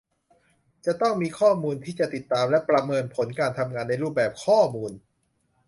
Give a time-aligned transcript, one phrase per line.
[0.85, 4.91] จะต้องมีข้อมูลที่จะติดตามและประเมินผลการทำงาน ในรูปแบบข้อมูล